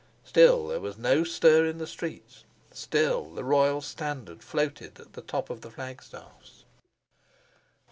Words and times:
Still 0.23 0.67
there 0.67 0.79
was 0.79 0.97
no 0.97 1.23
stir 1.23 1.65
in 1.67 1.77
the 1.77 1.85
streets, 1.85 2.43
still 2.71 3.29
the 3.29 3.43
royal 3.43 3.81
standard 3.81 4.41
floated 4.41 4.99
at 4.99 5.13
the 5.13 5.21
top 5.21 5.51
of 5.51 5.61
the 5.61 5.69
flag 5.69 6.01
staffs. 6.01 6.65